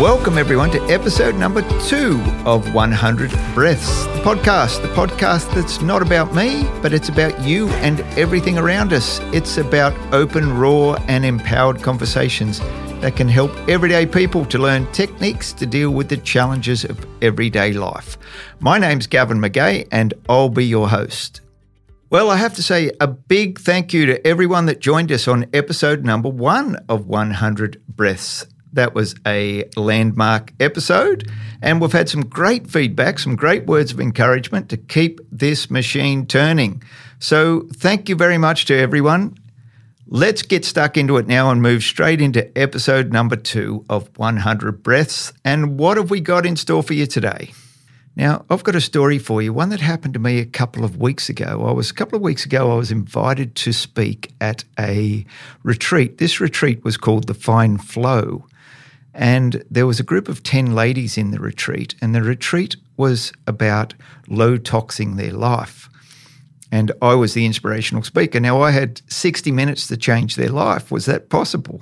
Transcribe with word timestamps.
Welcome, 0.00 0.36
everyone, 0.36 0.70
to 0.72 0.82
episode 0.92 1.36
number 1.36 1.62
two 1.88 2.20
of 2.44 2.74
100 2.74 3.30
Breaths, 3.54 4.04
the 4.04 4.20
podcast. 4.20 4.82
The 4.82 4.88
podcast 4.88 5.54
that's 5.54 5.80
not 5.80 6.02
about 6.02 6.34
me, 6.34 6.64
but 6.82 6.92
it's 6.92 7.08
about 7.08 7.42
you 7.42 7.70
and 7.76 8.00
everything 8.18 8.58
around 8.58 8.92
us. 8.92 9.20
It's 9.32 9.56
about 9.56 9.94
open, 10.12 10.58
raw, 10.58 10.96
and 11.08 11.24
empowered 11.24 11.82
conversations 11.82 12.60
that 13.00 13.16
can 13.16 13.26
help 13.26 13.50
everyday 13.70 14.04
people 14.04 14.44
to 14.44 14.58
learn 14.58 14.86
techniques 14.92 15.54
to 15.54 15.64
deal 15.64 15.92
with 15.92 16.10
the 16.10 16.18
challenges 16.18 16.84
of 16.84 17.06
everyday 17.22 17.72
life. 17.72 18.18
My 18.60 18.76
name's 18.76 19.06
Gavin 19.06 19.38
McGay, 19.38 19.88
and 19.90 20.12
I'll 20.28 20.50
be 20.50 20.66
your 20.66 20.90
host. 20.90 21.40
Well, 22.10 22.28
I 22.28 22.36
have 22.36 22.52
to 22.56 22.62
say 22.62 22.90
a 23.00 23.06
big 23.06 23.58
thank 23.60 23.94
you 23.94 24.04
to 24.04 24.26
everyone 24.26 24.66
that 24.66 24.78
joined 24.78 25.10
us 25.10 25.26
on 25.26 25.46
episode 25.54 26.04
number 26.04 26.28
one 26.28 26.76
of 26.86 27.06
100 27.06 27.80
Breaths. 27.88 28.44
That 28.76 28.94
was 28.94 29.14
a 29.26 29.64
landmark 29.74 30.52
episode, 30.60 31.32
and 31.62 31.80
we've 31.80 31.92
had 31.92 32.10
some 32.10 32.26
great 32.26 32.68
feedback, 32.68 33.18
some 33.18 33.34
great 33.34 33.64
words 33.64 33.90
of 33.90 34.00
encouragement 34.00 34.68
to 34.68 34.76
keep 34.76 35.18
this 35.32 35.70
machine 35.70 36.26
turning. 36.26 36.82
So, 37.18 37.66
thank 37.72 38.10
you 38.10 38.16
very 38.16 38.36
much 38.36 38.66
to 38.66 38.76
everyone. 38.76 39.38
Let's 40.06 40.42
get 40.42 40.66
stuck 40.66 40.98
into 40.98 41.16
it 41.16 41.26
now 41.26 41.50
and 41.50 41.62
move 41.62 41.84
straight 41.84 42.20
into 42.20 42.56
episode 42.56 43.12
number 43.14 43.36
two 43.36 43.86
of 43.88 44.10
100 44.18 44.82
Breaths. 44.82 45.32
And 45.42 45.78
what 45.78 45.96
have 45.96 46.10
we 46.10 46.20
got 46.20 46.44
in 46.44 46.54
store 46.56 46.82
for 46.82 46.92
you 46.92 47.06
today? 47.06 47.52
Now, 48.14 48.44
I've 48.50 48.62
got 48.62 48.74
a 48.74 48.80
story 48.82 49.18
for 49.18 49.40
you, 49.40 49.54
one 49.54 49.70
that 49.70 49.80
happened 49.80 50.12
to 50.14 50.20
me 50.20 50.38
a 50.38 50.44
couple 50.44 50.84
of 50.84 50.98
weeks 50.98 51.30
ago. 51.30 51.64
I 51.66 51.72
was 51.72 51.90
a 51.90 51.94
couple 51.94 52.16
of 52.16 52.22
weeks 52.22 52.44
ago, 52.44 52.72
I 52.72 52.76
was 52.76 52.90
invited 52.90 53.54
to 53.56 53.72
speak 53.72 54.34
at 54.38 54.64
a 54.78 55.24
retreat. 55.62 56.18
This 56.18 56.40
retreat 56.40 56.84
was 56.84 56.98
called 56.98 57.26
the 57.26 57.34
Fine 57.34 57.78
Flow. 57.78 58.44
And 59.16 59.64
there 59.70 59.86
was 59.86 59.98
a 59.98 60.04
group 60.04 60.28
of 60.28 60.42
10 60.42 60.74
ladies 60.74 61.16
in 61.16 61.30
the 61.30 61.40
retreat, 61.40 61.94
and 62.02 62.14
the 62.14 62.22
retreat 62.22 62.76
was 62.98 63.32
about 63.46 63.94
low 64.28 64.58
toxing 64.58 65.16
their 65.16 65.32
life. 65.32 65.88
And 66.70 66.92
I 67.00 67.14
was 67.14 67.32
the 67.32 67.46
inspirational 67.46 68.02
speaker. 68.02 68.38
Now, 68.38 68.60
I 68.60 68.72
had 68.72 69.00
60 69.10 69.50
minutes 69.52 69.86
to 69.86 69.96
change 69.96 70.36
their 70.36 70.50
life. 70.50 70.90
Was 70.90 71.06
that 71.06 71.30
possible? 71.30 71.80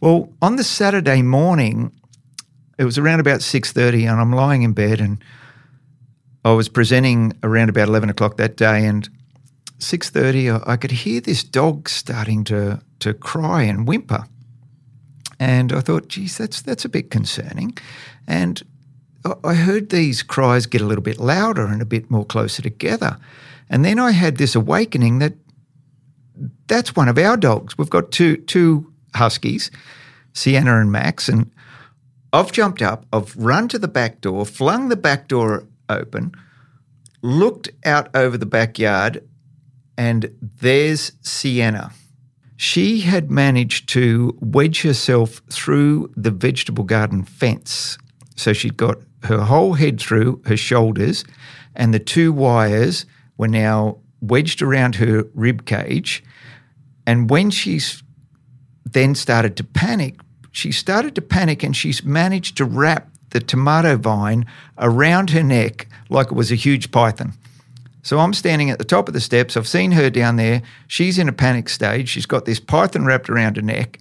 Well, 0.00 0.32
on 0.40 0.54
the 0.54 0.62
Saturday 0.62 1.20
morning, 1.20 1.90
it 2.78 2.84
was 2.84 2.96
around 2.96 3.18
about 3.18 3.40
6.30 3.40 4.08
and 4.08 4.20
I'm 4.20 4.32
lying 4.32 4.62
in 4.62 4.72
bed 4.72 5.00
and 5.00 5.22
I 6.44 6.52
was 6.52 6.68
presenting 6.68 7.32
around 7.42 7.70
about 7.70 7.88
11 7.88 8.08
o'clock 8.08 8.36
that 8.36 8.56
day 8.56 8.86
and 8.86 9.08
6.30 9.78 10.62
I 10.66 10.76
could 10.76 10.92
hear 10.92 11.20
this 11.20 11.42
dog 11.42 11.88
starting 11.88 12.44
to, 12.44 12.80
to 13.00 13.14
cry 13.14 13.62
and 13.64 13.86
whimper. 13.88 14.26
And 15.40 15.72
I 15.72 15.80
thought, 15.80 16.08
geez, 16.08 16.36
that's 16.36 16.60
that's 16.60 16.84
a 16.84 16.88
bit 16.88 17.10
concerning. 17.10 17.76
And 18.26 18.62
I 19.42 19.54
heard 19.54 19.88
these 19.88 20.22
cries 20.22 20.66
get 20.66 20.82
a 20.82 20.86
little 20.86 21.02
bit 21.02 21.18
louder 21.18 21.66
and 21.66 21.80
a 21.80 21.86
bit 21.86 22.10
more 22.10 22.24
closer 22.24 22.62
together. 22.62 23.16
And 23.70 23.84
then 23.84 23.98
I 23.98 24.10
had 24.10 24.36
this 24.36 24.54
awakening 24.54 25.18
that 25.20 25.32
that's 26.68 26.94
one 26.94 27.08
of 27.08 27.18
our 27.18 27.36
dogs. 27.38 27.78
We've 27.78 27.90
got 27.90 28.12
two 28.12 28.36
two 28.36 28.92
huskies, 29.14 29.70
Sienna 30.34 30.78
and 30.78 30.92
Max, 30.92 31.28
and 31.28 31.50
I've 32.32 32.52
jumped 32.52 32.82
up, 32.82 33.06
I've 33.12 33.34
run 33.34 33.66
to 33.68 33.78
the 33.78 33.88
back 33.88 34.20
door, 34.20 34.44
flung 34.44 34.88
the 34.88 34.96
back 34.96 35.26
door 35.26 35.66
open, 35.88 36.32
looked 37.22 37.70
out 37.84 38.14
over 38.14 38.36
the 38.36 38.46
backyard, 38.46 39.26
and 39.96 40.30
there's 40.40 41.12
Sienna 41.22 41.92
she 42.60 43.00
had 43.00 43.30
managed 43.30 43.88
to 43.88 44.36
wedge 44.38 44.82
herself 44.82 45.40
through 45.50 46.12
the 46.14 46.30
vegetable 46.30 46.84
garden 46.84 47.24
fence. 47.24 47.96
So 48.36 48.52
she'd 48.52 48.76
got 48.76 48.98
her 49.22 49.40
whole 49.40 49.72
head 49.72 49.98
through 49.98 50.42
her 50.44 50.58
shoulders, 50.58 51.24
and 51.74 51.94
the 51.94 51.98
two 51.98 52.34
wires 52.34 53.06
were 53.38 53.48
now 53.48 53.96
wedged 54.20 54.60
around 54.60 54.96
her 54.96 55.24
rib 55.32 55.64
cage. 55.64 56.22
And 57.06 57.30
when 57.30 57.48
she's 57.48 58.02
then 58.84 59.14
started 59.14 59.56
to 59.56 59.64
panic, 59.64 60.20
she 60.50 60.70
started 60.70 61.14
to 61.14 61.22
panic 61.22 61.62
and 61.62 61.74
she's 61.74 62.04
managed 62.04 62.58
to 62.58 62.66
wrap 62.66 63.08
the 63.30 63.40
tomato 63.40 63.96
vine 63.96 64.44
around 64.76 65.30
her 65.30 65.42
neck 65.42 65.88
like 66.10 66.26
it 66.26 66.34
was 66.34 66.52
a 66.52 66.56
huge 66.56 66.90
python. 66.90 67.32
So 68.02 68.18
I'm 68.18 68.32
standing 68.32 68.70
at 68.70 68.78
the 68.78 68.84
top 68.84 69.08
of 69.08 69.14
the 69.14 69.20
steps. 69.20 69.56
I've 69.56 69.68
seen 69.68 69.92
her 69.92 70.08
down 70.10 70.36
there. 70.36 70.62
She's 70.86 71.18
in 71.18 71.28
a 71.28 71.32
panic 71.32 71.68
stage. 71.68 72.08
She's 72.08 72.26
got 72.26 72.44
this 72.44 72.60
python 72.60 73.04
wrapped 73.04 73.28
around 73.28 73.56
her 73.56 73.62
neck. 73.62 73.98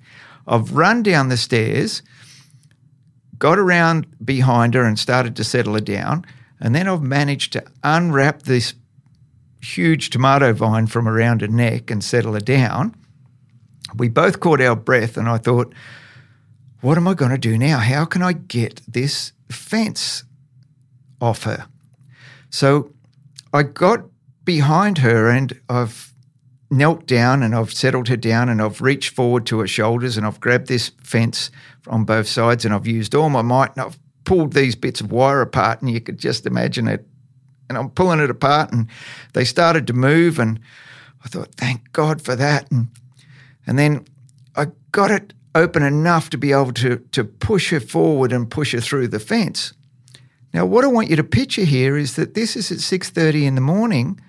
I've 0.47 0.73
run 0.73 1.03
down 1.03 1.29
the 1.29 1.37
stairs, 1.37 2.01
got 3.37 3.59
around 3.59 4.07
behind 4.23 4.73
her 4.73 4.83
and 4.83 4.97
started 4.97 5.35
to 5.35 5.43
settle 5.43 5.73
her 5.73 5.81
down. 5.81 6.25
And 6.59 6.73
then 6.73 6.87
I've 6.87 7.01
managed 7.01 7.53
to 7.53 7.63
unwrap 7.83 8.43
this 8.43 8.73
huge 9.61 10.09
tomato 10.09 10.53
vine 10.53 10.87
from 10.87 11.07
around 11.07 11.41
her 11.41 11.47
neck 11.47 11.91
and 11.91 12.03
settle 12.03 12.33
her 12.33 12.39
down. 12.39 12.95
We 13.95 14.07
both 14.07 14.39
caught 14.39 14.61
our 14.61 14.75
breath, 14.75 15.17
and 15.17 15.27
I 15.27 15.37
thought, 15.37 15.73
what 16.81 16.97
am 16.97 17.07
I 17.07 17.13
going 17.13 17.31
to 17.31 17.37
do 17.37 17.57
now? 17.57 17.79
How 17.79 18.05
can 18.05 18.21
I 18.21 18.33
get 18.33 18.81
this 18.87 19.33
fence 19.49 20.23
off 21.19 21.43
her? 21.43 21.67
So 22.49 22.91
I 23.53 23.63
got 23.63 24.05
behind 24.43 24.99
her 24.99 25.29
and 25.29 25.59
I've 25.69 26.13
knelt 26.71 27.07
down 27.07 27.41
and 27.41 27.55
I've 27.55 27.73
settled 27.73 28.07
her 28.09 28.17
down 28.17 28.49
and 28.49 28.61
I've 28.61 28.81
reached 28.81 29.13
forward 29.15 29.45
to 29.47 29.59
her 29.59 29.67
shoulders 29.67 30.17
and 30.17 30.25
I've 30.25 30.39
grabbed 30.39 30.67
this 30.67 30.89
fence 31.03 31.49
on 31.87 32.03
both 32.03 32.27
sides 32.27 32.63
and 32.63 32.73
I've 32.73 32.85
used 32.85 33.15
all 33.15 33.29
my 33.29 33.41
might 33.41 33.75
and 33.75 33.85
I've 33.85 33.99
pulled 34.23 34.53
these 34.53 34.75
bits 34.75 35.01
of 35.01 35.11
wire 35.11 35.41
apart 35.41 35.81
and 35.81 35.89
you 35.89 35.99
could 35.99 36.19
just 36.19 36.45
imagine 36.45 36.87
it. 36.87 37.05
And 37.67 37.77
I'm 37.77 37.89
pulling 37.89 38.19
it 38.19 38.29
apart 38.29 38.71
and 38.71 38.87
they 39.33 39.45
started 39.45 39.87
to 39.87 39.93
move 39.93 40.39
and 40.39 40.59
I 41.23 41.27
thought, 41.27 41.55
thank 41.55 41.91
God 41.91 42.21
for 42.21 42.35
that. 42.35 42.71
And 42.71 42.89
and 43.67 43.77
then 43.77 44.05
I 44.55 44.67
got 44.91 45.11
it 45.11 45.33
open 45.53 45.83
enough 45.83 46.29
to 46.31 46.37
be 46.37 46.51
able 46.51 46.73
to 46.73 46.97
to 46.97 47.23
push 47.23 47.71
her 47.71 47.79
forward 47.79 48.31
and 48.31 48.49
push 48.49 48.73
her 48.73 48.81
through 48.81 49.07
the 49.09 49.19
fence. 49.19 49.73
Now, 50.53 50.65
what 50.65 50.83
I 50.83 50.87
want 50.87 51.09
you 51.09 51.15
to 51.15 51.23
picture 51.23 51.63
here 51.63 51.97
is 51.97 52.15
that 52.15 52.33
this 52.33 52.55
is 52.55 52.71
at 52.71 52.79
6:30 52.79 53.45
in 53.45 53.55
the 53.55 53.61
morning 53.61 54.19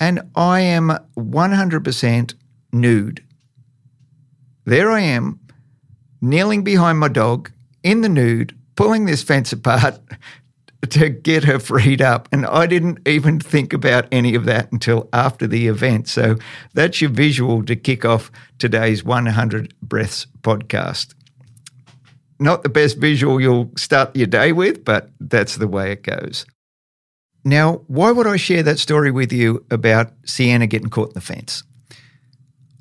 and 0.00 0.20
I 0.34 0.60
am 0.60 0.92
100% 1.16 2.34
nude. 2.72 3.22
There 4.64 4.90
I 4.90 5.00
am, 5.00 5.40
kneeling 6.20 6.64
behind 6.64 6.98
my 6.98 7.08
dog 7.08 7.50
in 7.82 8.00
the 8.00 8.08
nude, 8.08 8.56
pulling 8.76 9.04
this 9.04 9.22
fence 9.22 9.52
apart 9.52 10.00
to 10.90 11.08
get 11.08 11.44
her 11.44 11.58
freed 11.58 12.02
up. 12.02 12.28
And 12.32 12.44
I 12.46 12.66
didn't 12.66 13.06
even 13.06 13.40
think 13.40 13.72
about 13.72 14.06
any 14.10 14.34
of 14.34 14.44
that 14.46 14.72
until 14.72 15.08
after 15.12 15.46
the 15.46 15.68
event. 15.68 16.08
So 16.08 16.36
that's 16.74 17.00
your 17.00 17.10
visual 17.10 17.64
to 17.64 17.76
kick 17.76 18.04
off 18.04 18.30
today's 18.58 19.04
100 19.04 19.74
Breaths 19.80 20.26
podcast 20.42 21.14
not 22.38 22.62
the 22.62 22.68
best 22.68 22.98
visual 22.98 23.40
you'll 23.40 23.70
start 23.76 24.14
your 24.16 24.26
day 24.26 24.52
with, 24.52 24.84
but 24.84 25.10
that's 25.20 25.56
the 25.56 25.68
way 25.68 25.92
it 25.92 26.02
goes. 26.02 26.46
Now, 27.44 27.82
why 27.86 28.10
would 28.10 28.26
I 28.26 28.36
share 28.36 28.62
that 28.62 28.78
story 28.78 29.10
with 29.10 29.32
you 29.32 29.64
about 29.70 30.12
Sienna 30.24 30.66
getting 30.66 30.88
caught 30.88 31.08
in 31.08 31.14
the 31.14 31.20
fence? 31.20 31.62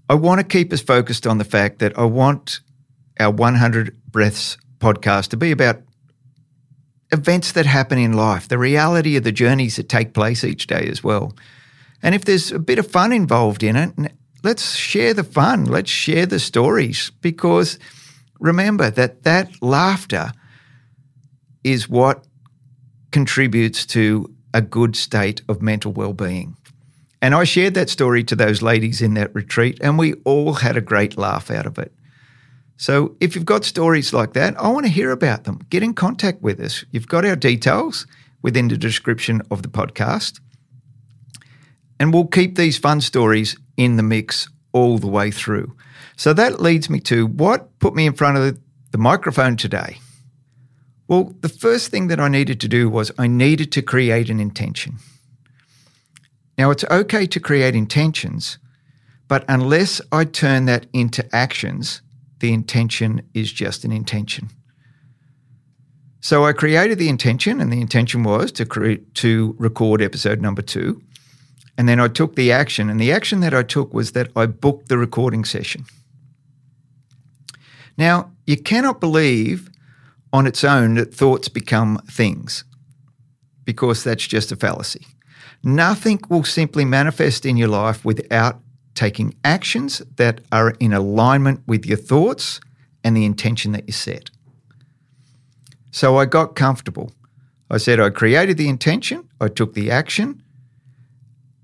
I 0.09 0.16
want 0.16 0.40
to 0.40 0.46
keep 0.46 0.72
us 0.72 0.81
focused 0.81 1.28
on 1.28 1.38
the 1.38 1.44
fact 1.46 1.80
that 1.80 1.97
I 1.97 2.06
want 2.06 2.62
our 3.19 3.31
100 3.31 3.96
Breaths 4.09 4.58
podcast 4.80 5.30
to 5.30 5.38
be 5.38 5.52
about 5.52 5.81
events 7.12 7.52
that 7.53 7.66
happen 7.66 7.97
in 7.97 8.14
life, 8.14 8.47
the 8.47 8.58
reality 8.58 9.16
of 9.16 9.24
the 9.24 9.31
journeys 9.31 9.75
that 9.75 9.90
take 9.90 10.14
place 10.14 10.44
each 10.44 10.68
day 10.68 10.88
as 10.88 11.03
well. 11.03 11.35
And 12.02 12.16
if 12.16 12.25
there's 12.25 12.52
a 12.52 12.59
bit 12.59 12.80
of 12.80 12.88
fun 12.88 13.14
involved 13.14 13.64
in 13.64 13.75
it, 13.75 14.14
let's 14.44 14.75
share 14.75 15.14
the 15.14 15.24
fun, 15.24 15.66
let's 15.66 15.91
share 15.91 16.25
the 16.25 16.40
stories 16.40 17.12
because 17.22 17.80
remember 18.43 18.91
that 18.91 19.23
that 19.23 19.49
laughter 19.63 20.31
is 21.63 21.87
what 21.87 22.25
contributes 23.11 23.85
to 23.85 24.29
a 24.53 24.61
good 24.61 24.95
state 24.95 25.41
of 25.47 25.61
mental 25.61 25.93
well-being. 25.93 26.57
And 27.22 27.34
I 27.34 27.45
shared 27.45 27.73
that 27.75 27.90
story 27.90 28.23
to 28.25 28.35
those 28.35 28.61
ladies 28.61 29.01
in 29.01 29.13
that 29.13 29.34
retreat, 29.34 29.79
and 29.81 29.97
we 29.97 30.13
all 30.25 30.55
had 30.55 30.75
a 30.75 30.81
great 30.81 31.17
laugh 31.17 31.49
out 31.49 31.66
of 31.66 31.79
it. 31.79 31.93
So 32.75 33.16
if 33.22 33.34
you've 33.34 33.45
got 33.45 33.63
stories 33.63 34.11
like 34.11 34.34
that, 34.34 34.59
I 34.59 34.67
want 34.67 34.85
to 34.85 34.91
hear 34.91 35.11
about 35.11 35.46
them. 35.46 35.61
Get 35.69 35.84
in 35.84 35.93
contact 35.93 36.41
with 36.41 36.59
us. 36.59 36.84
You've 36.91 37.07
got 37.07 37.25
our 37.25 37.37
details 37.37 38.05
within 38.41 38.67
the 38.67 38.78
description 38.78 39.41
of 39.49 39.61
the 39.61 39.69
podcast. 39.69 40.41
And 41.97 42.13
we'll 42.13 42.28
keep 42.28 42.57
these 42.57 42.78
fun 42.78 42.99
stories 42.99 43.55
in 43.78 43.96
the 43.96 44.03
mix 44.03 44.49
all 44.73 44.97
the 44.97 45.08
way 45.08 45.31
through. 45.31 45.75
So 46.17 46.34
that 46.34 46.61
leads 46.61 46.90
me 46.90 46.99
to 47.02 47.25
what 47.25 47.79
put 47.79 47.96
me 47.96 48.05
in 48.05 48.14
front 48.14 48.37
of 48.37 48.59
the 48.91 48.97
microphone 48.97 49.55
today. 49.55 49.99
Well, 51.08 51.34
the 51.41 51.49
first 51.49 51.90
thing 51.90 52.08
that 52.08 52.20
I 52.20 52.28
needed 52.28 52.59
to 52.61 52.67
do 52.67 52.90
was 52.90 53.11
I 53.17 53.28
needed 53.28 53.72
to 53.73 53.81
create 53.81 54.29
an 54.29 54.40
intention. 54.40 54.97
Now, 56.58 56.72
it's 56.72 56.84
okay 56.85 57.25
to 57.25 57.40
create 57.40 57.75
intentions, 57.75 58.58
but 59.28 59.43
unless 59.47 60.02
I 60.11 60.25
turn 60.25 60.66
that 60.66 60.85
into 60.93 61.28
actions, 61.35 62.02
the 62.40 62.53
intention 62.53 63.22
is 63.34 63.52
just 63.52 63.84
an 63.84 63.91
intention. 63.91 64.49
So 66.20 66.46
I 66.46 66.53
created 66.53 66.99
the 66.99 67.09
intention, 67.09 67.59
and 67.59 67.72
the 67.72 67.81
intention 67.81 68.23
was 68.23 68.52
to 68.53 68.66
create 68.66 69.14
to 69.16 69.55
record 69.58 70.02
episode 70.02 70.41
number 70.41 70.61
two. 70.61 71.02
And 71.78 71.90
then 71.90 71.99
I 71.99 72.08
took 72.08 72.35
the 72.35 72.52
action, 72.52 72.90
and 72.90 72.99
the 72.99 73.11
action 73.11 73.40
that 73.40 73.53
I 73.53 73.64
took 73.64 73.93
was 73.93 74.11
that 74.11 74.29
I 74.35 74.46
booked 74.46 74.90
the 74.90 74.97
recording 74.97 75.43
session. 75.43 75.85
Now, 77.97 78.31
you 78.46 78.58
cannot 78.58 78.99
believe 78.99 79.70
on 80.31 80.47
its 80.47 80.64
own 80.64 80.96
that 80.96 81.14
thoughts 81.14 81.47
become 81.47 81.99
things 82.09 82.64
because 83.66 84.03
that's 84.03 84.28
just 84.28 84.52
a 84.52 84.55
fallacy. 84.55 85.05
Nothing 85.64 86.20
will 86.29 86.43
simply 86.43 86.85
manifest 86.85 87.46
in 87.46 87.55
your 87.55 87.70
life 87.70 88.03
without 88.03 88.59
taking 88.96 89.35
actions 89.43 90.02
that 90.17 90.41
are 90.52 90.72
in 90.79 90.93
alignment 90.93 91.61
with 91.66 91.85
your 91.85 91.97
thoughts 91.97 92.59
and 93.03 93.16
the 93.16 93.25
intention 93.25 93.72
that 93.72 93.87
you 93.87 93.93
set. 93.93 94.29
So 95.91 96.17
I 96.17 96.25
got 96.25 96.55
comfortable. 96.55 97.11
I 97.70 97.78
said 97.78 97.99
I 97.99 98.09
created 98.09 98.58
the 98.58 98.70
intention, 98.70 99.29
I 99.40 99.47
took 99.47 99.73
the 99.73 99.90
action, 99.90 100.42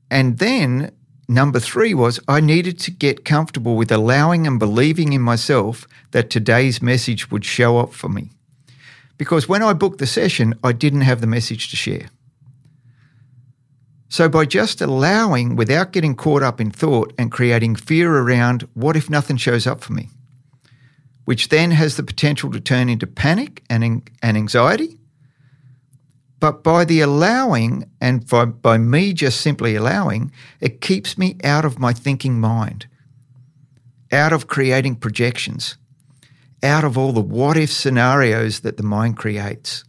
and 0.09 0.37
then 0.37 0.91
number 1.27 1.59
three 1.59 1.93
was 1.93 2.19
I 2.27 2.39
needed 2.39 2.79
to 2.79 2.91
get 2.91 3.25
comfortable 3.25 3.75
with 3.75 3.91
allowing 3.91 4.47
and 4.47 4.59
believing 4.59 5.13
in 5.13 5.21
myself 5.21 5.87
that 6.11 6.29
today's 6.29 6.81
message 6.81 7.29
would 7.31 7.45
show 7.45 7.77
up 7.77 7.93
for 7.93 8.09
me. 8.09 8.31
Because 9.17 9.49
when 9.49 9.61
I 9.61 9.73
booked 9.73 9.99
the 9.99 10.07
session, 10.07 10.55
I 10.63 10.71
didn't 10.71 11.01
have 11.01 11.21
the 11.21 11.27
message 11.27 11.69
to 11.69 11.75
share. 11.75 12.09
So, 14.11 14.27
by 14.27 14.45
just 14.45 14.81
allowing 14.81 15.55
without 15.55 15.91
getting 15.91 16.15
caught 16.15 16.41
up 16.41 16.59
in 16.59 16.71
thought 16.71 17.13
and 17.17 17.31
creating 17.31 17.75
fear 17.75 18.11
around 18.11 18.67
what 18.73 18.95
if 18.95 19.07
nothing 19.07 19.37
shows 19.37 19.67
up 19.67 19.81
for 19.81 19.93
me, 19.93 20.09
which 21.25 21.49
then 21.49 21.69
has 21.71 21.95
the 21.95 22.01
potential 22.01 22.49
to 22.51 22.59
turn 22.59 22.89
into 22.89 23.05
panic 23.05 23.61
and, 23.69 24.09
and 24.23 24.37
anxiety. 24.37 24.98
But 26.39 26.63
by 26.63 26.85
the 26.85 27.01
allowing 27.01 27.89
and 27.99 28.25
by, 28.27 28.45
by 28.45 28.77
me 28.77 29.13
just 29.13 29.41
simply 29.41 29.75
allowing, 29.75 30.31
it 30.61 30.81
keeps 30.81 31.17
me 31.17 31.35
out 31.43 31.65
of 31.65 31.79
my 31.79 31.91
thinking 31.91 32.39
mind, 32.39 32.87
out 34.11 34.31
of 34.31 34.47
creating 34.47 34.95
projections, 34.95 35.77
out 36.63 36.83
of 36.83 36.97
all 36.97 37.11
the 37.11 37.21
what 37.21 37.57
if 37.57 37.71
scenarios 37.71 38.61
that 38.61 38.77
the 38.77 38.83
mind 38.83 39.17
creates. 39.17 39.83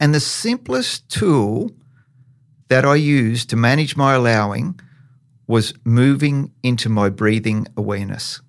And 0.00 0.14
the 0.14 0.20
simplest 0.20 1.08
tool 1.08 1.72
that 2.68 2.84
I 2.84 2.94
used 2.94 3.50
to 3.50 3.56
manage 3.56 3.96
my 3.96 4.14
allowing 4.14 4.78
was 5.46 5.74
moving 5.84 6.52
into 6.62 6.88
my 6.88 7.08
breathing 7.08 7.66
awareness. 7.76 8.40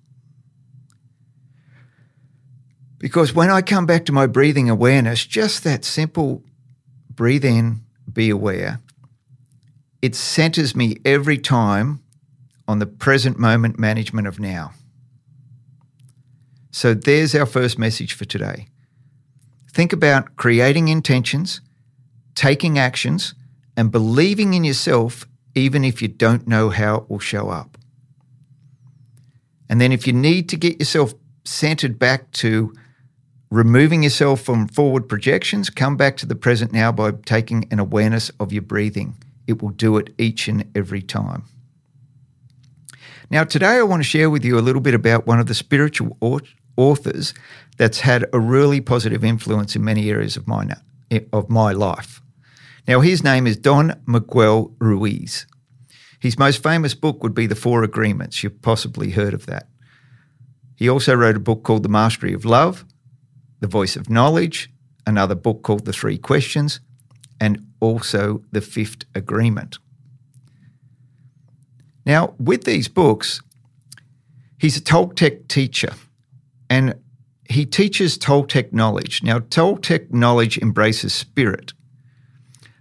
Because 3.00 3.34
when 3.34 3.48
I 3.48 3.62
come 3.62 3.86
back 3.86 4.04
to 4.04 4.12
my 4.12 4.26
breathing 4.26 4.68
awareness, 4.68 5.24
just 5.26 5.64
that 5.64 5.84
simple 5.86 6.44
breathe 7.08 7.46
in, 7.46 7.80
be 8.12 8.28
aware, 8.28 8.80
it 10.02 10.14
centers 10.14 10.76
me 10.76 10.98
every 11.04 11.38
time 11.38 12.02
on 12.68 12.78
the 12.78 12.86
present 12.86 13.38
moment 13.38 13.78
management 13.78 14.28
of 14.28 14.38
now. 14.38 14.72
So 16.70 16.92
there's 16.92 17.34
our 17.34 17.46
first 17.46 17.78
message 17.78 18.12
for 18.12 18.26
today. 18.26 18.68
Think 19.72 19.94
about 19.94 20.36
creating 20.36 20.88
intentions, 20.88 21.62
taking 22.34 22.78
actions, 22.78 23.34
and 23.78 23.90
believing 23.90 24.52
in 24.52 24.62
yourself 24.62 25.26
even 25.54 25.84
if 25.84 26.02
you 26.02 26.08
don't 26.08 26.46
know 26.46 26.68
how 26.68 26.96
it 26.96 27.10
will 27.10 27.18
show 27.18 27.48
up. 27.48 27.78
And 29.70 29.80
then 29.80 29.90
if 29.90 30.06
you 30.06 30.12
need 30.12 30.50
to 30.50 30.56
get 30.56 30.78
yourself 30.78 31.14
centered 31.44 31.98
back 31.98 32.30
to 32.32 32.74
removing 33.50 34.04
yourself 34.04 34.40
from 34.40 34.68
forward 34.68 35.08
projections, 35.08 35.70
come 35.70 35.96
back 35.96 36.16
to 36.18 36.26
the 36.26 36.34
present 36.34 36.72
now 36.72 36.92
by 36.92 37.10
taking 37.26 37.66
an 37.70 37.78
awareness 37.78 38.30
of 38.40 38.52
your 38.52 38.62
breathing. 38.62 39.16
It 39.46 39.60
will 39.60 39.70
do 39.70 39.96
it 39.96 40.14
each 40.18 40.46
and 40.48 40.70
every 40.74 41.02
time. 41.02 41.42
Now, 43.30 43.44
today 43.44 43.78
I 43.78 43.82
want 43.82 44.00
to 44.00 44.08
share 44.08 44.30
with 44.30 44.44
you 44.44 44.58
a 44.58 44.60
little 44.60 44.80
bit 44.80 44.94
about 44.94 45.26
one 45.26 45.40
of 45.40 45.46
the 45.46 45.54
spiritual 45.54 46.16
authors 46.76 47.34
that's 47.76 48.00
had 48.00 48.24
a 48.32 48.38
really 48.38 48.80
positive 48.80 49.24
influence 49.24 49.74
in 49.74 49.84
many 49.84 50.10
areas 50.10 50.36
of 50.36 50.46
my, 50.46 50.68
of 51.32 51.50
my 51.50 51.72
life. 51.72 52.20
Now, 52.86 53.00
his 53.00 53.22
name 53.22 53.46
is 53.46 53.56
Don 53.56 54.00
Miguel 54.06 54.74
Ruiz. 54.78 55.46
His 56.18 56.38
most 56.38 56.62
famous 56.62 56.94
book 56.94 57.22
would 57.22 57.34
be 57.34 57.46
The 57.46 57.54
Four 57.54 57.82
Agreements. 57.82 58.42
You've 58.42 58.62
possibly 58.62 59.10
heard 59.10 59.32
of 59.32 59.46
that. 59.46 59.68
He 60.76 60.88
also 60.88 61.14
wrote 61.14 61.36
a 61.36 61.40
book 61.40 61.62
called 61.62 61.82
The 61.82 61.88
Mastery 61.88 62.32
of 62.32 62.44
Love, 62.44 62.84
The 63.60 63.68
Voice 63.68 63.96
of 63.96 64.10
Knowledge, 64.10 64.70
another 65.06 65.34
book 65.34 65.62
called 65.62 65.84
The 65.84 65.92
Three 65.92 66.18
Questions, 66.18 66.80
and 67.40 67.66
also 67.80 68.42
The 68.52 68.60
Fifth 68.60 69.04
Agreement. 69.14 69.78
Now, 72.04 72.34
with 72.38 72.64
these 72.64 72.88
books, 72.88 73.40
he's 74.58 74.76
a 74.76 74.80
Toltec 74.80 75.48
teacher 75.48 75.92
and 76.68 76.94
he 77.48 77.66
teaches 77.66 78.16
Toltec 78.16 78.72
knowledge. 78.72 79.22
Now, 79.22 79.40
Toltec 79.40 80.12
knowledge 80.12 80.58
embraces 80.58 81.12
spirit 81.12 81.72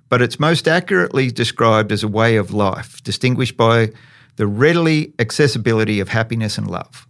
but 0.09 0.21
it's 0.23 0.39
most 0.39 0.67
accurately 0.67 1.29
described 1.31 1.91
as 1.91 2.03
a 2.03 2.07
way 2.07 2.35
of 2.35 2.51
life, 2.51 3.01
distinguished 3.03 3.55
by 3.55 3.91
the 4.35 4.47
readily 4.47 5.13
accessibility 5.19 5.99
of 5.99 6.09
happiness 6.09 6.57
and 6.57 6.69
love. 6.69 7.07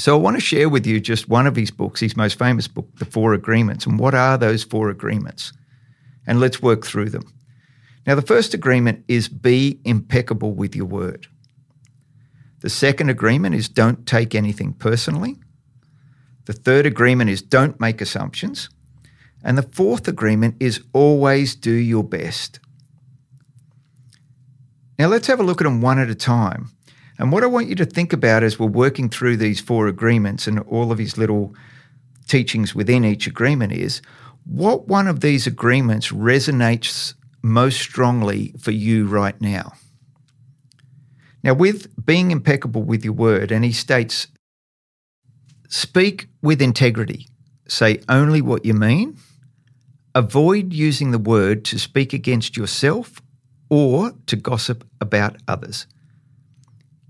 So 0.00 0.16
I 0.16 0.18
want 0.18 0.38
to 0.38 0.40
share 0.40 0.70
with 0.70 0.86
you 0.86 0.98
just 0.98 1.28
one 1.28 1.46
of 1.46 1.54
his 1.54 1.70
books, 1.70 2.00
his 2.00 2.16
most 2.16 2.38
famous 2.38 2.66
book, 2.66 2.88
The 2.96 3.04
Four 3.04 3.34
Agreements. 3.34 3.84
And 3.84 3.98
what 3.98 4.14
are 4.14 4.38
those 4.38 4.64
four 4.64 4.88
agreements? 4.88 5.52
And 6.26 6.40
let's 6.40 6.62
work 6.62 6.86
through 6.86 7.10
them. 7.10 7.30
Now, 8.06 8.14
the 8.14 8.22
first 8.22 8.54
agreement 8.54 9.04
is 9.08 9.28
be 9.28 9.78
impeccable 9.84 10.52
with 10.52 10.74
your 10.74 10.86
word. 10.86 11.26
The 12.60 12.70
second 12.70 13.10
agreement 13.10 13.54
is 13.54 13.68
don't 13.68 14.06
take 14.06 14.34
anything 14.34 14.72
personally. 14.72 15.36
The 16.46 16.54
third 16.54 16.86
agreement 16.86 17.28
is 17.28 17.42
don't 17.42 17.78
make 17.78 18.00
assumptions. 18.00 18.70
And 19.44 19.58
the 19.58 19.68
fourth 19.70 20.08
agreement 20.08 20.56
is 20.60 20.82
always 20.94 21.54
do 21.54 21.72
your 21.72 22.04
best. 22.04 22.58
Now, 24.98 25.08
let's 25.08 25.26
have 25.26 25.40
a 25.40 25.42
look 25.44 25.60
at 25.60 25.64
them 25.64 25.82
one 25.82 25.98
at 25.98 26.08
a 26.08 26.14
time. 26.14 26.70
And 27.20 27.30
what 27.30 27.44
I 27.44 27.48
want 27.48 27.68
you 27.68 27.74
to 27.74 27.84
think 27.84 28.14
about 28.14 28.42
as 28.42 28.58
we're 28.58 28.66
working 28.66 29.10
through 29.10 29.36
these 29.36 29.60
four 29.60 29.86
agreements 29.86 30.46
and 30.46 30.58
all 30.60 30.90
of 30.90 30.96
his 30.96 31.18
little 31.18 31.54
teachings 32.26 32.74
within 32.74 33.04
each 33.04 33.26
agreement 33.26 33.72
is 33.74 34.00
what 34.44 34.88
one 34.88 35.06
of 35.06 35.20
these 35.20 35.46
agreements 35.46 36.12
resonates 36.12 37.12
most 37.42 37.78
strongly 37.78 38.54
for 38.58 38.70
you 38.70 39.06
right 39.06 39.38
now? 39.38 39.74
Now, 41.44 41.52
with 41.52 41.88
being 42.04 42.30
impeccable 42.30 42.82
with 42.82 43.04
your 43.04 43.12
word, 43.12 43.52
and 43.52 43.66
he 43.66 43.72
states, 43.72 44.26
speak 45.68 46.28
with 46.42 46.62
integrity, 46.62 47.28
say 47.68 48.00
only 48.08 48.40
what 48.40 48.64
you 48.64 48.72
mean 48.74 49.18
Avoid 50.14 50.72
using 50.72 51.12
the 51.12 51.18
word 51.18 51.64
to 51.66 51.78
speak 51.78 52.12
against 52.12 52.56
yourself 52.56 53.22
or 53.68 54.12
to 54.26 54.34
gossip 54.34 54.84
about 55.00 55.36
others. 55.46 55.86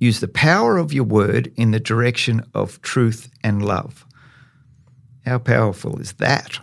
Use 0.01 0.21
the 0.21 0.29
power 0.29 0.79
of 0.79 0.95
your 0.95 1.05
word 1.05 1.53
in 1.57 1.71
the 1.71 1.79
direction 1.79 2.43
of 2.55 2.81
truth 2.81 3.31
and 3.45 3.65
love. 3.65 4.07
How 5.27 5.39
powerful 5.39 6.01
is 6.01 6.15
that? 6.15 6.59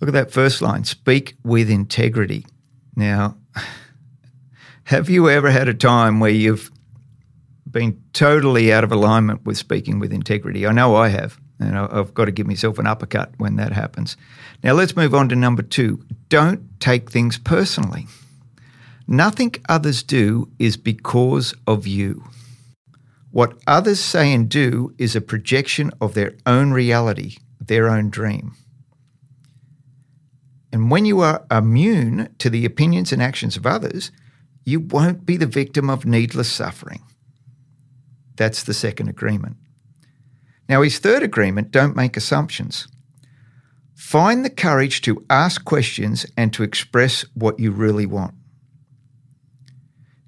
Look 0.00 0.08
at 0.08 0.14
that 0.14 0.32
first 0.32 0.62
line 0.62 0.84
speak 0.84 1.36
with 1.44 1.70
integrity. 1.70 2.46
Now, 2.96 3.36
have 4.84 5.10
you 5.10 5.28
ever 5.28 5.50
had 5.50 5.68
a 5.68 5.74
time 5.74 6.20
where 6.20 6.30
you've 6.30 6.70
been 7.70 8.02
totally 8.14 8.72
out 8.72 8.82
of 8.82 8.92
alignment 8.92 9.44
with 9.44 9.58
speaking 9.58 9.98
with 9.98 10.12
integrity? 10.12 10.66
I 10.66 10.72
know 10.72 10.96
I 10.96 11.08
have. 11.08 11.38
And 11.60 11.78
I've 11.78 12.14
got 12.14 12.24
to 12.24 12.32
give 12.32 12.48
myself 12.48 12.78
an 12.78 12.88
uppercut 12.88 13.34
when 13.36 13.56
that 13.56 13.72
happens. 13.72 14.16
Now, 14.64 14.72
let's 14.72 14.96
move 14.96 15.14
on 15.14 15.28
to 15.28 15.36
number 15.36 15.62
two. 15.62 16.04
Don't 16.28 16.80
take 16.80 17.10
things 17.10 17.38
personally. 17.38 18.08
Nothing 19.12 19.54
others 19.68 20.02
do 20.02 20.50
is 20.58 20.78
because 20.78 21.54
of 21.66 21.86
you. 21.86 22.24
What 23.30 23.58
others 23.66 24.00
say 24.00 24.32
and 24.32 24.48
do 24.48 24.94
is 24.96 25.14
a 25.14 25.20
projection 25.20 25.90
of 26.00 26.14
their 26.14 26.32
own 26.46 26.70
reality, 26.72 27.36
their 27.60 27.90
own 27.90 28.08
dream. 28.08 28.54
And 30.72 30.90
when 30.90 31.04
you 31.04 31.20
are 31.20 31.44
immune 31.50 32.34
to 32.38 32.48
the 32.48 32.64
opinions 32.64 33.12
and 33.12 33.22
actions 33.22 33.54
of 33.54 33.66
others, 33.66 34.10
you 34.64 34.80
won't 34.80 35.26
be 35.26 35.36
the 35.36 35.44
victim 35.44 35.90
of 35.90 36.06
needless 36.06 36.50
suffering. 36.50 37.02
That's 38.36 38.62
the 38.62 38.72
second 38.72 39.08
agreement. 39.10 39.58
Now, 40.70 40.80
his 40.80 40.98
third 40.98 41.22
agreement 41.22 41.70
don't 41.70 41.94
make 41.94 42.16
assumptions. 42.16 42.88
Find 43.94 44.42
the 44.42 44.48
courage 44.48 45.02
to 45.02 45.22
ask 45.28 45.66
questions 45.66 46.24
and 46.34 46.50
to 46.54 46.62
express 46.62 47.26
what 47.34 47.60
you 47.60 47.72
really 47.72 48.06
want. 48.06 48.32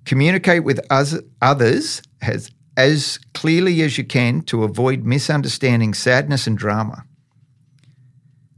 Communicate 0.05 0.65
with 0.65 0.81
us, 0.91 1.17
others 1.41 2.03
as, 2.21 2.51
as 2.77 3.19
clearly 3.33 3.83
as 3.83 3.97
you 3.97 4.05
can 4.05 4.43
to 4.43 4.65
avoid 4.65 5.05
misunderstanding, 5.05 5.95
sadness, 5.95 6.47
and 6.47 6.59
drama. 6.59 7.05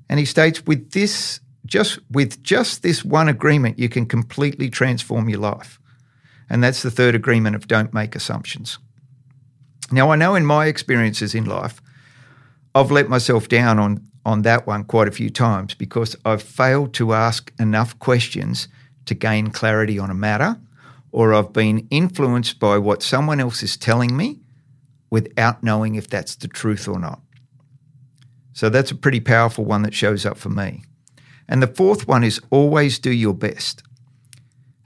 And 0.09 0.19
he 0.19 0.25
states 0.25 0.65
with 0.67 0.93
this 0.93 1.41
just 1.67 1.99
with 2.11 2.43
just 2.45 2.85
this 2.85 3.05
one 3.05 3.29
agreement 3.29 3.79
you 3.79 3.89
can 3.89 4.07
completely 4.07 4.71
transform 4.71 5.29
your 5.29 5.41
life. 5.41 5.81
And 6.49 6.63
that's 6.63 6.83
the 6.83 6.93
third 6.93 7.17
agreement 7.17 7.57
of 7.57 7.67
don't 7.67 7.93
make 7.93 8.15
assumptions. 8.15 8.79
Now 9.91 10.11
I 10.11 10.17
know 10.17 10.37
in 10.37 10.47
my 10.47 10.67
experiences 10.67 11.35
in 11.35 11.45
life 11.45 11.83
I've 12.75 12.91
let 12.91 13.09
myself 13.09 13.49
down 13.49 13.79
on 13.79 14.07
on 14.25 14.43
that 14.43 14.67
one 14.67 14.85
quite 14.85 15.09
a 15.09 15.13
few 15.13 15.31
times 15.31 15.75
because 15.75 16.17
I've 16.25 16.43
failed 16.43 16.95
to 16.95 17.15
ask 17.15 17.53
enough 17.59 17.99
questions 18.01 18.69
to 19.05 19.15
gain 19.15 19.51
clarity 19.51 19.99
on 19.99 20.11
a 20.11 20.15
matter 20.15 20.57
or 21.13 21.33
I've 21.33 21.53
been 21.53 21.87
influenced 21.91 22.59
by 22.59 22.79
what 22.79 23.03
someone 23.03 23.41
else 23.41 23.63
is 23.63 23.77
telling 23.77 24.17
me 24.17 24.41
without 25.11 25.63
knowing 25.63 25.95
if 25.95 26.09
that's 26.09 26.37
the 26.37 26.49
truth 26.49 26.89
or 26.89 26.99
not. 26.99 27.21
So 28.53 28.69
that's 28.69 28.91
a 28.91 28.97
pretty 28.97 29.21
powerful 29.21 29.65
one 29.65 29.83
that 29.83 29.95
shows 29.95 30.25
up 30.25 30.39
for 30.39 30.49
me. 30.49 30.85
And 31.49 31.63
the 31.63 31.67
fourth 31.67 32.09
one 32.09 32.25
is 32.25 32.41
always 32.51 32.99
do 32.99 33.11
your 33.11 33.35
best. 33.35 33.83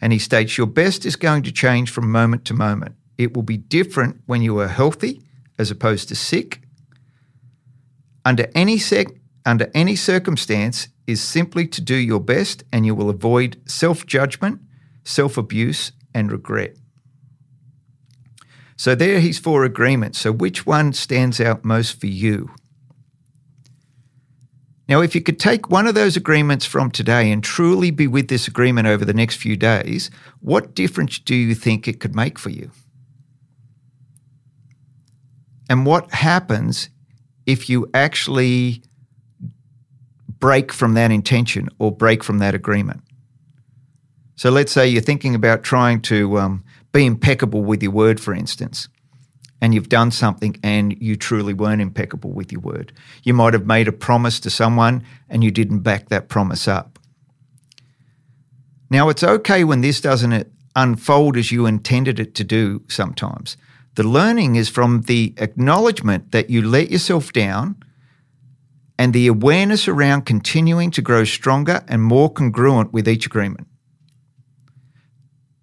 And 0.01 0.13
he 0.13 0.19
states 0.19 0.59
your 0.59 0.67
best 0.67 1.05
is 1.07 1.17
going 1.17 1.43
to 1.45 1.53
change 1.53 1.91
from 1.91 2.11
moment 2.11 2.45
to 2.47 2.55
moment. 2.55 2.97
It 3.17 3.35
will 3.35 3.43
be 3.43 3.57
different 3.57 4.23
when 4.27 4.43
you 4.43 4.59
are 4.59 4.69
healthy 4.69 5.23
as 5.59 5.71
opposed 5.71 6.09
to 6.09 6.17
sick. 6.17 6.63
Under 8.25 8.49
any 8.55 8.79
sec- 8.79 9.21
under 9.47 9.71
any 9.75 9.97
circumstance 9.97 10.89
is 11.07 11.23
simply 11.23 11.67
to 11.69 11.81
do 11.81 11.95
your 11.95 12.21
best 12.21 12.65
and 12.73 12.85
you 12.85 12.95
will 12.95 13.11
avoid 13.11 13.61
self-judgment, 13.67 14.61
self-abuse 15.05 15.93
and 16.15 16.31
regret. 16.31 16.77
So 18.77 18.95
there 18.95 19.21
he's 19.21 19.39
four 19.39 19.65
agreements. 19.65 20.19
So 20.19 20.33
which 20.33 20.65
one 20.65 20.93
stands 20.93 21.41
out 21.41 21.65
most 21.65 22.01
for 22.01 22.07
you? 22.07 22.51
Now, 24.89 25.03
if 25.03 25.15
you 25.15 25.21
could 25.21 25.39
take 25.39 25.71
one 25.71 25.87
of 25.87 25.95
those 25.95 26.17
agreements 26.17 26.67
from 26.67 26.91
today 26.91 27.31
and 27.31 27.45
truly 27.45 27.93
be 27.93 28.09
with 28.09 28.27
this 28.27 28.49
agreement 28.49 28.89
over 28.89 29.05
the 29.05 29.15
next 29.15 29.37
few 29.37 29.57
days, 29.57 30.11
what 30.41 30.75
difference 30.75 31.21
do 31.21 31.37
you 31.37 31.55
think 31.55 31.87
it 31.87 32.01
could 32.01 32.17
make 32.17 32.41
for 32.41 32.51
you? 32.51 32.73
And 35.69 35.87
what 35.87 36.11
happens 36.13 36.89
if 37.47 37.71
you 37.71 37.89
actually 37.95 38.83
break 40.41 40.73
from 40.73 40.95
that 40.95 41.13
intention 41.13 41.69
or 41.79 41.95
break 41.95 42.25
from 42.25 42.39
that 42.39 42.57
agreement? 42.57 43.03
So 44.41 44.49
let's 44.49 44.73
say 44.73 44.89
you're 44.89 45.03
thinking 45.03 45.35
about 45.35 45.63
trying 45.63 46.01
to 46.03 46.39
um, 46.39 46.65
be 46.93 47.05
impeccable 47.05 47.63
with 47.63 47.83
your 47.83 47.93
word, 47.93 48.19
for 48.19 48.33
instance 48.33 48.89
and 49.61 49.75
you've 49.75 49.89
done 49.89 50.11
something 50.11 50.57
and 50.63 50.97
you 51.03 51.17
truly 51.17 51.53
weren't 51.53 51.83
impeccable 51.83 52.31
with 52.31 52.51
your 52.51 52.61
word. 52.61 52.93
You 53.23 53.35
might 53.35 53.53
have 53.53 53.67
made 53.67 53.89
a 53.89 53.93
promise 53.93 54.41
to 54.41 54.51
someone 54.51 55.05
and 55.29 55.45
you 55.45 55.51
didn't 55.51 55.81
back 55.81 56.09
that 56.09 56.29
promise 56.29 56.67
up. 56.67 56.99
Now, 58.89 59.09
it's 59.09 59.23
okay 59.23 59.63
when 59.63 59.83
this 59.83 60.01
doesn't 60.01 60.51
unfold 60.75 61.37
as 61.37 61.53
you 61.53 61.67
intended 61.67 62.19
it 62.19 62.35
to 62.37 62.45
do 62.45 62.83
sometimes. 62.89 63.59
The 63.97 64.03
learning 64.03 64.57
is 64.57 64.69
from 64.69 65.03
the 65.03 65.35
acknowledgement 65.37 66.33
that 66.33 66.49
you 66.49 66.63
let 66.63 66.91
yourself 66.91 67.33
down 67.33 67.77
and 68.99 69.13
the 69.13 69.27
awareness 69.27 69.87
around 69.89 70.23
continuing 70.23 70.91
to 70.93 71.03
grow 71.03 71.25
stronger 71.25 71.85
and 71.87 72.03
more 72.03 72.31
congruent 72.31 72.93
with 72.93 73.07
each 73.07 73.27
agreement. 73.27 73.67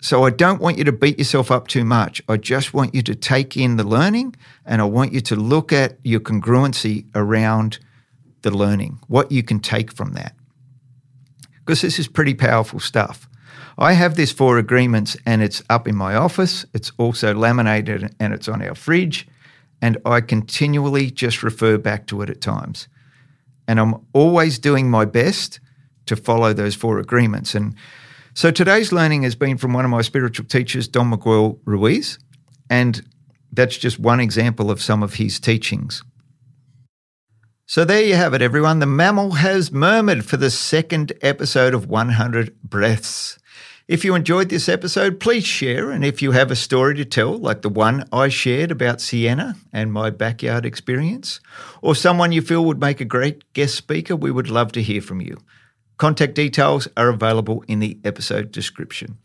So 0.07 0.23
I 0.23 0.29
don't 0.29 0.61
want 0.61 0.77
you 0.77 0.85
to 0.85 0.93
beat 0.93 1.17
yourself 1.17 1.51
up 1.51 1.67
too 1.67 1.83
much. 1.83 2.21
I 2.29 2.37
just 2.37 2.73
want 2.73 2.95
you 2.95 3.01
to 3.01 3.13
take 3.13 3.57
in 3.57 3.75
the 3.75 3.83
learning 3.83 4.37
and 4.65 4.81
I 4.81 4.85
want 4.85 5.11
you 5.11 5.19
to 5.19 5.35
look 5.35 5.73
at 5.73 5.97
your 6.01 6.21
congruency 6.21 7.07
around 7.13 7.79
the 8.41 8.51
learning, 8.51 8.99
what 9.09 9.33
you 9.33 9.43
can 9.43 9.59
take 9.59 9.91
from 9.91 10.13
that. 10.13 10.33
Because 11.59 11.81
this 11.81 11.99
is 11.99 12.07
pretty 12.07 12.33
powerful 12.33 12.79
stuff. 12.79 13.27
I 13.77 13.91
have 13.91 14.15
this 14.15 14.31
four 14.31 14.57
agreements 14.57 15.17
and 15.25 15.43
it's 15.43 15.61
up 15.69 15.89
in 15.89 15.97
my 15.97 16.15
office. 16.15 16.65
It's 16.73 16.93
also 16.97 17.33
laminated 17.33 18.15
and 18.17 18.33
it's 18.33 18.47
on 18.47 18.61
our 18.61 18.75
fridge. 18.75 19.27
And 19.81 19.97
I 20.05 20.21
continually 20.21 21.11
just 21.11 21.43
refer 21.43 21.77
back 21.77 22.07
to 22.07 22.21
it 22.21 22.29
at 22.29 22.39
times. 22.39 22.87
And 23.67 23.77
I'm 23.77 23.95
always 24.13 24.57
doing 24.57 24.89
my 24.89 25.03
best 25.03 25.59
to 26.05 26.15
follow 26.15 26.53
those 26.53 26.75
four 26.75 26.97
agreements. 26.97 27.53
And 27.53 27.75
so 28.37 28.51
today's 28.51 28.91
learning 28.91 29.23
has 29.23 29.33
been 29.33 29.57
from 29.57 29.73
one 29.73 29.83
of 29.83 29.89
my 29.89 30.03
spiritual 30.03 30.45
teachers, 30.45 30.87
Don 30.87 31.09
Miguel 31.09 31.59
Ruiz, 31.65 32.19
and 32.69 33.03
that's 33.51 33.75
just 33.75 33.97
one 33.97 34.19
example 34.19 34.69
of 34.69 34.79
some 34.79 35.01
of 35.01 35.15
his 35.15 35.39
teachings. 35.39 36.03
So 37.65 37.83
there 37.83 38.03
you 38.03 38.13
have 38.13 38.35
it, 38.35 38.43
everyone. 38.43 38.77
The 38.77 38.85
mammal 38.85 39.31
has 39.31 39.71
murmured 39.71 40.23
for 40.23 40.37
the 40.37 40.51
second 40.51 41.13
episode 41.23 41.73
of 41.73 41.87
100 41.87 42.61
Breaths. 42.61 43.39
If 43.87 44.05
you 44.05 44.13
enjoyed 44.13 44.49
this 44.49 44.69
episode, 44.69 45.19
please 45.19 45.43
share. 45.43 45.89
And 45.89 46.05
if 46.05 46.21
you 46.21 46.33
have 46.33 46.51
a 46.51 46.55
story 46.55 46.93
to 46.93 47.05
tell, 47.05 47.39
like 47.39 47.63
the 47.63 47.69
one 47.69 48.07
I 48.11 48.29
shared 48.29 48.69
about 48.69 49.01
Sienna 49.01 49.55
and 49.73 49.91
my 49.91 50.11
backyard 50.11 50.63
experience, 50.63 51.39
or 51.81 51.95
someone 51.95 52.31
you 52.31 52.43
feel 52.43 52.63
would 52.65 52.79
make 52.79 53.01
a 53.01 53.05
great 53.05 53.51
guest 53.53 53.73
speaker, 53.73 54.15
we 54.15 54.29
would 54.29 54.51
love 54.51 54.71
to 54.73 54.83
hear 54.83 55.01
from 55.01 55.21
you. 55.21 55.39
Contact 55.97 56.35
details 56.35 56.87
are 56.95 57.09
available 57.09 57.63
in 57.67 57.79
the 57.79 57.97
episode 58.03 58.51
description. 58.51 59.17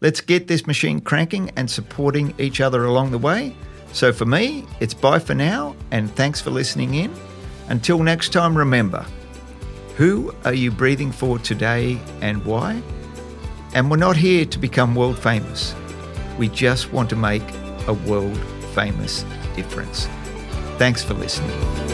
Let's 0.00 0.20
get 0.20 0.46
this 0.46 0.66
machine 0.66 1.00
cranking 1.00 1.50
and 1.56 1.68
supporting 1.68 2.34
each 2.38 2.60
other 2.60 2.84
along 2.84 3.10
the 3.10 3.18
way. 3.18 3.56
So 3.92 4.12
for 4.12 4.24
me, 4.24 4.64
it's 4.78 4.94
bye 4.94 5.18
for 5.18 5.34
now, 5.34 5.74
and 5.90 6.14
thanks 6.14 6.40
for 6.40 6.50
listening 6.50 6.94
in. 6.94 7.12
Until 7.68 8.00
next 8.00 8.32
time, 8.32 8.56
remember 8.56 9.04
who 9.96 10.32
are 10.44 10.54
you 10.54 10.70
breathing 10.70 11.10
for 11.10 11.38
today 11.38 11.98
and 12.20 12.44
why? 12.44 12.80
And 13.74 13.90
we're 13.90 13.96
not 13.96 14.16
here 14.16 14.44
to 14.44 14.58
become 14.58 14.94
world 14.94 15.18
famous. 15.18 15.74
We 16.38 16.48
just 16.48 16.92
want 16.92 17.10
to 17.10 17.16
make 17.16 17.42
a 17.88 17.92
world 17.92 18.38
famous 18.72 19.24
difference. 19.56 20.06
Thanks 20.78 21.02
for 21.02 21.14
listening. 21.14 21.93